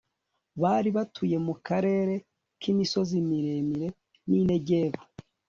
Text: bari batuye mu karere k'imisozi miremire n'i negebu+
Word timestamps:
bari 0.61 0.89
batuye 0.97 1.37
mu 1.45 1.53
karere 1.67 2.15
k'imisozi 2.59 3.15
miremire 3.27 3.87
n'i 4.29 4.39
negebu+ 4.49 5.01